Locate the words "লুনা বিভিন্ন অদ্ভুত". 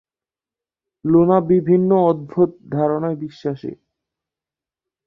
1.05-2.49